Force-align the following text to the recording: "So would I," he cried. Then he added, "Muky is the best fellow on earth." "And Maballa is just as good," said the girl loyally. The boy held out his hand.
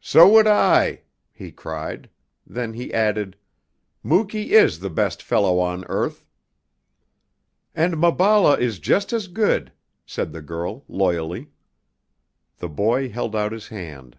"So 0.00 0.28
would 0.28 0.48
I," 0.48 1.02
he 1.32 1.52
cried. 1.52 2.10
Then 2.44 2.74
he 2.74 2.92
added, 2.92 3.36
"Muky 4.02 4.50
is 4.54 4.80
the 4.80 4.90
best 4.90 5.22
fellow 5.22 5.60
on 5.60 5.84
earth." 5.84 6.26
"And 7.72 7.94
Maballa 7.94 8.58
is 8.58 8.80
just 8.80 9.12
as 9.12 9.28
good," 9.28 9.70
said 10.04 10.32
the 10.32 10.42
girl 10.42 10.84
loyally. 10.88 11.52
The 12.58 12.68
boy 12.70 13.08
held 13.10 13.36
out 13.36 13.52
his 13.52 13.68
hand. 13.68 14.18